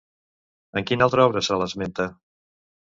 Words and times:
En 0.81 0.87
quina 0.93 1.07
altra 1.09 1.29
obra 1.29 1.45
se 1.49 1.61
l'esmenta? 1.63 2.11